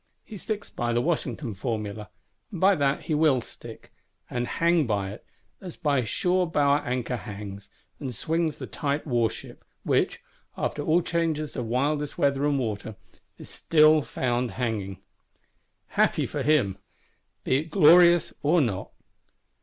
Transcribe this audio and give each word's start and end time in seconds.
He 0.23 0.35
sticks 0.35 0.67
by 0.71 0.93
the 0.93 1.01
Washington 1.01 1.53
formula; 1.53 2.09
and 2.51 2.59
by 2.59 2.73
that 2.73 3.01
he 3.03 3.13
will 3.13 3.39
stick;—and 3.39 4.47
hang 4.47 4.87
by 4.87 5.11
it, 5.11 5.23
as 5.61 5.75
by 5.75 6.03
sure 6.03 6.47
bower 6.47 6.79
anchor 6.79 7.17
hangs 7.17 7.69
and 7.99 8.15
swings 8.15 8.57
the 8.57 8.65
tight 8.65 9.05
war 9.05 9.29
ship, 9.29 9.63
which, 9.83 10.19
after 10.57 10.81
all 10.81 11.03
changes 11.03 11.55
of 11.55 11.67
wildest 11.67 12.17
weather 12.17 12.47
and 12.47 12.57
water, 12.57 12.95
is 13.37 13.55
found 13.55 14.05
still 14.09 14.47
hanging. 14.49 14.97
Happy 15.89 16.25
for 16.25 16.41
him; 16.41 16.79
be 17.43 17.57
it 17.57 17.69
glorious 17.69 18.33
or 18.41 18.59
not! 18.59 18.89